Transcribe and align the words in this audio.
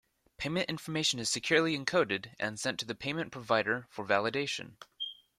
Payment 0.37 0.67
information 0.67 1.19
is 1.19 1.29
securely 1.29 1.77
encoded 1.77 2.33
and 2.39 2.59
sent 2.59 2.79
to 2.79 2.87
the 2.87 2.95
payment 2.95 3.31
provider 3.31 3.85
for 3.91 4.03
validation. 4.03 4.77